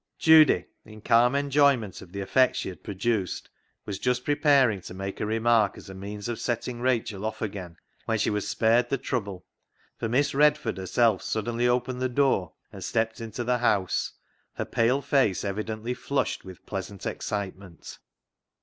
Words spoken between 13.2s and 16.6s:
into the house, her pale face evidently flushed